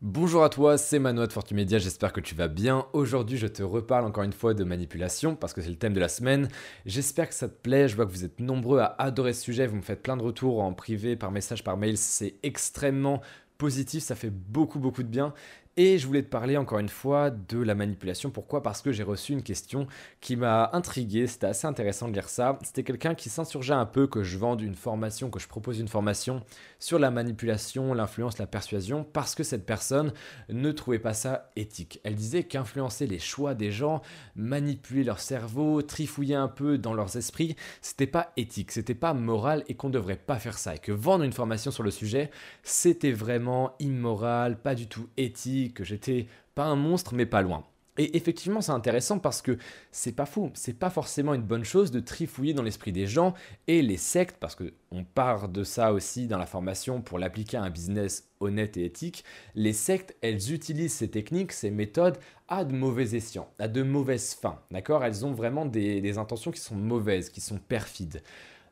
[0.00, 2.86] Bonjour à toi, c'est Manoa de Fortumedia, j'espère que tu vas bien.
[2.92, 5.98] Aujourd'hui, je te reparle encore une fois de manipulation parce que c'est le thème de
[5.98, 6.46] la semaine.
[6.86, 9.66] J'espère que ça te plaît, je vois que vous êtes nombreux à adorer ce sujet,
[9.66, 13.20] vous me faites plein de retours en privé, par message, par mail, c'est extrêmement
[13.58, 15.34] positif, ça fait beaucoup beaucoup de bien.
[15.80, 18.30] Et je voulais te parler encore une fois de la manipulation.
[18.30, 18.64] Pourquoi?
[18.64, 19.86] Parce que j'ai reçu une question
[20.20, 21.28] qui m'a intrigué.
[21.28, 22.58] C'était assez intéressant de lire ça.
[22.64, 25.86] C'était quelqu'un qui s'insurgeait un peu que je vende une formation, que je propose une
[25.86, 26.42] formation
[26.80, 30.12] sur la manipulation, l'influence, la persuasion, parce que cette personne
[30.48, 32.00] ne trouvait pas ça éthique.
[32.02, 34.02] Elle disait qu'influencer les choix des gens,
[34.34, 39.62] manipuler leur cerveau, trifouiller un peu dans leurs esprits, c'était pas éthique, c'était pas moral
[39.68, 40.74] et qu'on devrait pas faire ça.
[40.74, 42.32] Et que vendre une formation sur le sujet,
[42.64, 47.64] c'était vraiment immoral, pas du tout éthique que j'étais pas un monstre, mais pas loin.
[48.00, 49.58] Et effectivement, c'est intéressant parce que
[49.90, 53.34] c'est pas fou, c'est pas forcément une bonne chose de trifouiller dans l'esprit des gens
[53.66, 57.56] et les sectes, parce que on part de ça aussi dans la formation pour l'appliquer
[57.56, 59.24] à un business honnête et éthique.
[59.56, 64.32] Les sectes, elles utilisent ces techniques, ces méthodes à de mauvais escients, à de mauvaises
[64.32, 65.04] fins, d'accord?
[65.04, 68.22] Elles ont vraiment des intentions qui sont mauvaises, qui sont perfides.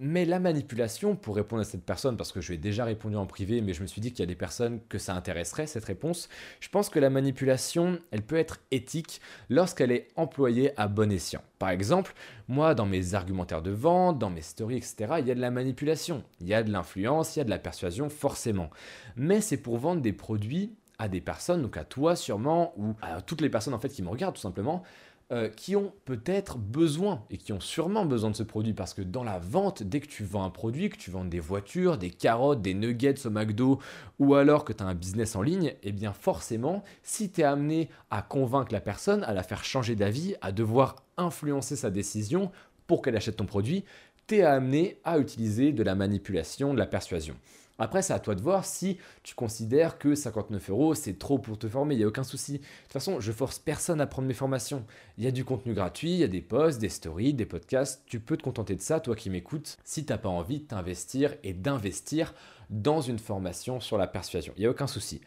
[0.00, 3.16] Mais la manipulation, pour répondre à cette personne, parce que je lui ai déjà répondu
[3.16, 5.66] en privé, mais je me suis dit qu'il y a des personnes que ça intéresserait,
[5.66, 6.28] cette réponse,
[6.60, 11.42] je pense que la manipulation, elle peut être éthique lorsqu'elle est employée à bon escient.
[11.58, 12.14] Par exemple,
[12.46, 15.50] moi, dans mes argumentaires de vente, dans mes stories, etc., il y a de la
[15.50, 18.70] manipulation, il y a de l'influence, il y a de la persuasion, forcément.
[19.16, 23.20] Mais c'est pour vendre des produits à des personnes, donc à toi sûrement, ou à
[23.20, 24.82] toutes les personnes en fait qui me regardent tout simplement,
[25.30, 29.02] euh, qui ont peut-être besoin et qui ont sûrement besoin de ce produit parce que
[29.02, 32.08] dans la vente, dès que tu vends un produit, que tu vends des voitures, des
[32.08, 33.78] carottes, des nuggets au McDo
[34.18, 37.44] ou alors que tu as un business en ligne, eh bien forcément, si tu es
[37.44, 42.50] amené à convaincre la personne, à la faire changer d'avis, à devoir influencer sa décision
[42.86, 43.84] pour qu'elle achète ton produit,
[44.28, 47.34] tu es amené à utiliser de la manipulation, de la persuasion.
[47.80, 51.58] Après, c'est à toi de voir si tu considères que 59 euros, c'est trop pour
[51.58, 52.54] te former, il n'y a aucun souci.
[52.54, 54.84] De toute façon, je force personne à prendre mes formations.
[55.16, 58.02] Il y a du contenu gratuit, il y a des posts, des stories, des podcasts.
[58.06, 60.64] Tu peux te contenter de ça, toi qui m'écoutes, si tu n'as pas envie de
[60.64, 62.34] t'investir et d'investir
[62.68, 64.52] dans une formation sur la persuasion.
[64.56, 65.20] Il n'y a aucun souci.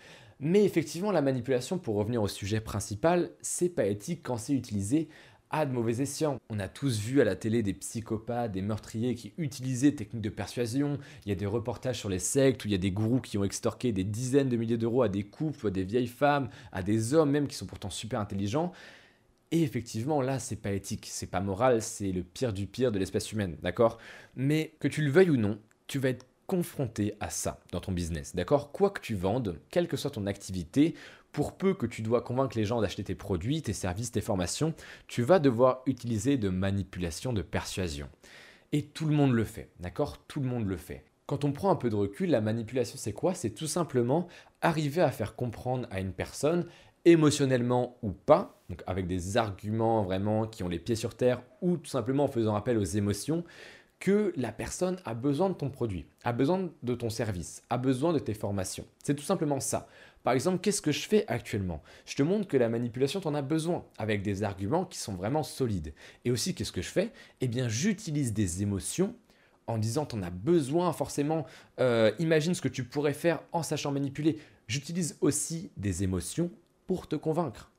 [0.43, 5.07] Mais effectivement, la manipulation, pour revenir au sujet principal, c'est pas éthique quand c'est utilisé
[5.51, 6.39] à de mauvais escients.
[6.49, 10.29] On a tous vu à la télé des psychopathes, des meurtriers qui utilisaient techniques de
[10.29, 10.97] persuasion.
[11.25, 13.37] Il y a des reportages sur les sectes où il y a des gourous qui
[13.37, 16.81] ont extorqué des dizaines de milliers d'euros à des couples, à des vieilles femmes, à
[16.81, 18.71] des hommes même qui sont pourtant super intelligents.
[19.51, 22.99] Et effectivement, là, c'est pas éthique, c'est pas moral, c'est le pire du pire de
[22.99, 23.97] l'espèce humaine, d'accord?
[24.35, 27.91] Mais que tu le veuilles ou non, tu vas être confronté à ça dans ton
[27.91, 28.71] business, d'accord?
[28.71, 30.95] Quoi que tu vendes, quelle que soit ton activité,
[31.31, 34.73] pour peu que tu dois convaincre les gens d'acheter tes produits, tes services, tes formations,
[35.07, 38.09] tu vas devoir utiliser de manipulation, de persuasion.
[38.71, 40.25] Et tout le monde le fait, d'accord?
[40.27, 41.05] Tout le monde le fait.
[41.25, 43.33] Quand on prend un peu de recul, la manipulation, c'est quoi?
[43.33, 44.27] C'est tout simplement
[44.61, 46.65] arriver à faire comprendre à une personne,
[47.05, 51.77] émotionnellement ou pas, donc avec des arguments vraiment qui ont les pieds sur terre, ou
[51.77, 53.43] tout simplement en faisant appel aux émotions,
[54.01, 58.13] que la personne a besoin de ton produit, a besoin de ton service, a besoin
[58.13, 58.85] de tes formations.
[59.03, 59.87] C'est tout simplement ça.
[60.23, 61.83] Par exemple, qu'est-ce que je fais actuellement?
[62.05, 65.13] Je te montre que la manipulation, tu en as besoin, avec des arguments qui sont
[65.13, 65.93] vraiment solides.
[66.25, 67.11] Et aussi, qu'est-ce que je fais?
[67.41, 69.15] Eh bien, j'utilise des émotions
[69.67, 71.45] en disant tu en as besoin forcément.
[71.79, 74.39] Euh, imagine ce que tu pourrais faire en sachant manipuler.
[74.67, 76.49] J'utilise aussi des émotions
[76.87, 77.70] pour te convaincre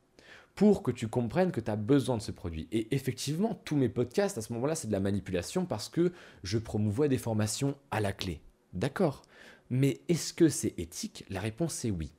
[0.54, 2.68] pour que tu comprennes que tu as besoin de ce produit.
[2.72, 6.58] Et effectivement, tous mes podcasts, à ce moment-là, c'est de la manipulation parce que je
[6.58, 8.40] promouvois des formations à la clé.
[8.72, 9.22] D'accord?
[9.70, 11.24] Mais est-ce que c'est éthique?
[11.30, 12.12] La réponse est oui.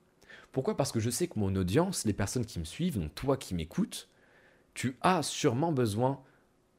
[0.52, 0.76] Pourquoi?
[0.76, 3.54] Parce que je sais que mon audience, les personnes qui me suivent, donc toi qui
[3.54, 4.10] m'écoutes,
[4.74, 6.20] tu as sûrement besoin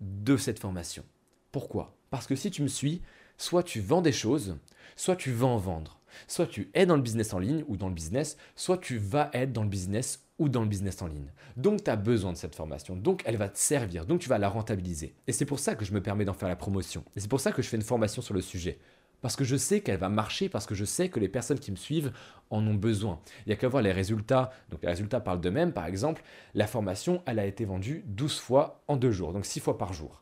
[0.00, 1.04] de cette formation.
[1.52, 1.96] Pourquoi?
[2.10, 3.02] Parce que si tu me suis,
[3.38, 4.56] soit tu vends des choses,
[4.96, 6.00] soit tu vas en vendre.
[6.28, 9.30] Soit tu es dans le business en ligne ou dans le business, soit tu vas
[9.32, 11.32] être dans le business ou dans le business en ligne.
[11.56, 14.38] Donc tu as besoin de cette formation, donc elle va te servir, donc tu vas
[14.38, 15.14] la rentabiliser.
[15.26, 17.04] Et c'est pour ça que je me permets d'en faire la promotion.
[17.16, 18.78] Et c'est pour ça que je fais une formation sur le sujet.
[19.24, 21.70] Parce que je sais qu'elle va marcher, parce que je sais que les personnes qui
[21.70, 22.12] me suivent
[22.50, 23.20] en ont besoin.
[23.46, 24.52] Il n'y a qu'à voir les résultats.
[24.68, 25.72] Donc les résultats parlent d'eux-mêmes.
[25.72, 26.22] Par exemple,
[26.52, 29.94] la formation, elle a été vendue 12 fois en deux jours, donc 6 fois par
[29.94, 30.20] jour.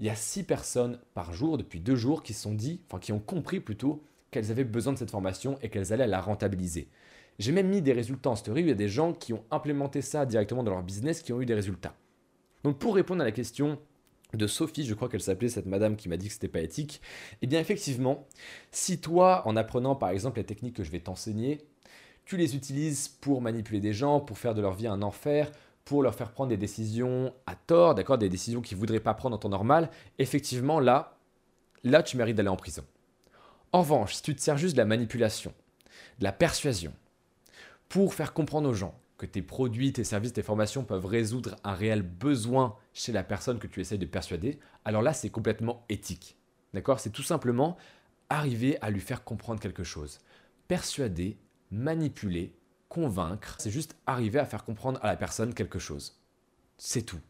[0.00, 3.12] Il y a 6 personnes par jour depuis deux jours qui sont dit, enfin qui
[3.12, 6.90] ont compris plutôt qu'elles avaient besoin de cette formation et qu'elles allaient la rentabiliser.
[7.38, 9.44] J'ai même mis des résultats en story où il y a des gens qui ont
[9.50, 11.94] implémenté ça directement dans leur business qui ont eu des résultats.
[12.64, 13.78] Donc pour répondre à la question
[14.34, 17.00] de Sophie, je crois qu'elle s'appelait cette madame qui m'a dit que c'était pas éthique,
[17.42, 18.26] eh bien effectivement,
[18.70, 21.60] si toi, en apprenant par exemple les techniques que je vais t'enseigner,
[22.24, 25.52] tu les utilises pour manipuler des gens, pour faire de leur vie un enfer,
[25.84, 29.14] pour leur faire prendre des décisions à tort, d'accord, des décisions qu'ils ne voudraient pas
[29.14, 31.18] prendre en temps normal, effectivement là,
[31.84, 32.84] là tu mérites d'aller en prison.
[33.72, 35.52] En revanche, si tu te sers juste de la manipulation,
[36.18, 36.92] de la persuasion,
[37.88, 41.74] pour faire comprendre aux gens que tes produits, tes services, tes formations peuvent résoudre un
[41.74, 46.36] réel besoin chez la personne que tu essayes de persuader, alors là, c'est complètement éthique.
[46.74, 47.00] D'accord?
[47.00, 47.76] C'est tout simplement
[48.28, 50.18] arriver à lui faire comprendre quelque chose.
[50.68, 51.38] Persuader,
[51.70, 52.54] manipuler,
[52.88, 56.20] convaincre, c'est juste arriver à faire comprendre à la personne quelque chose.
[56.76, 57.20] C'est tout.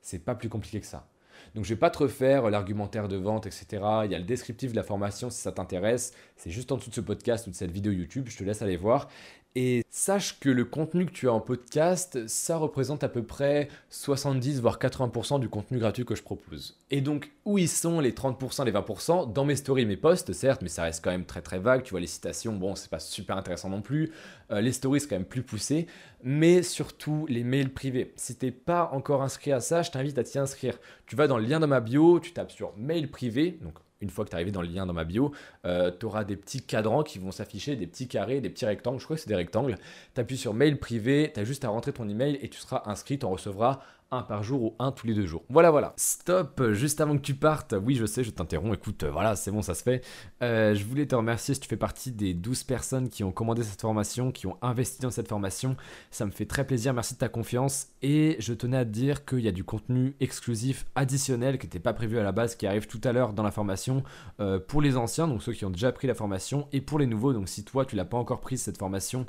[0.00, 1.08] C'est pas plus compliqué que ça.
[1.54, 3.66] Donc je vais pas te refaire l'argumentaire de vente, etc.
[4.04, 6.12] Il y a le descriptif de la formation si ça t'intéresse.
[6.36, 8.26] C'est juste en dessous de ce podcast ou de cette vidéo YouTube.
[8.28, 9.08] Je te laisse aller voir.
[9.54, 13.68] Et sache que le contenu que tu as en podcast, ça représente à peu près
[13.90, 16.78] 70 voire 80% du contenu gratuit que je propose.
[16.90, 20.62] Et donc, où ils sont les 30%, les 20% Dans mes stories, mes posts, certes,
[20.62, 21.82] mais ça reste quand même très très vague.
[21.82, 24.12] Tu vois, les citations, bon, c'est pas super intéressant non plus.
[24.50, 25.86] Euh, les stories, c'est quand même plus poussé.
[26.22, 28.12] Mais surtout, les mails privés.
[28.16, 30.78] Si t'es pas encore inscrit à ça, je t'invite à t'y inscrire.
[31.06, 34.10] Tu vas dans le lien dans ma bio, tu tapes sur mail privé, donc une
[34.10, 35.32] fois que tu es dans le lien dans ma bio,
[35.64, 39.00] euh, tu auras des petits cadrans qui vont s'afficher, des petits carrés, des petits rectangles.
[39.00, 39.76] Je crois que c'est des rectangles.
[40.14, 43.18] Tu sur mail privé, tu juste à rentrer ton email et tu seras inscrit.
[43.18, 43.80] Tu en recevras
[44.10, 45.44] un par jour ou un tous les deux jours.
[45.50, 45.92] Voilà, voilà.
[45.96, 47.74] Stop, juste avant que tu partes.
[47.82, 48.74] Oui, je sais, je t'interromps.
[48.74, 50.04] Écoute, euh, voilà, c'est bon, ça se fait.
[50.42, 53.62] Euh, je voulais te remercier si tu fais partie des 12 personnes qui ont commandé
[53.62, 55.76] cette formation, qui ont investi dans cette formation.
[56.10, 56.94] Ça me fait très plaisir.
[56.94, 57.88] Merci de ta confiance.
[58.02, 61.78] Et je tenais à te dire qu'il y a du contenu exclusif additionnel qui n'était
[61.78, 64.02] pas prévu à la base, qui arrive tout à l'heure dans la formation
[64.40, 67.06] euh, pour les anciens, donc ceux qui ont déjà pris la formation, et pour les
[67.06, 67.32] nouveaux.
[67.32, 69.26] Donc si toi, tu l'as pas encore prise cette formation,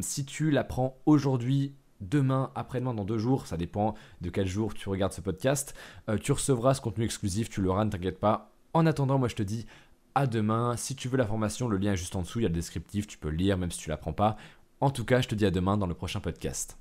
[0.00, 4.74] si tu la prends aujourd'hui, demain, après-demain, dans deux jours, ça dépend de quel jour
[4.74, 5.74] tu regardes ce podcast,
[6.08, 8.52] euh, tu recevras ce contenu exclusif, tu l'auras, ne t'inquiète pas.
[8.74, 9.66] En attendant, moi je te dis
[10.14, 10.76] à demain.
[10.76, 12.54] Si tu veux la formation, le lien est juste en dessous, il y a le
[12.54, 14.36] descriptif, tu peux lire même si tu ne l'apprends pas.
[14.80, 16.74] En tout cas, je te dis à demain dans le prochain podcast.